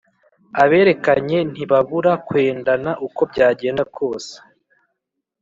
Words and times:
Aberekeranye 0.63 1.39
ntibabura 1.51 2.11
kwendana 2.27 2.91
uko 3.07 3.21
byagenda 3.31 3.83
kose 3.95 4.33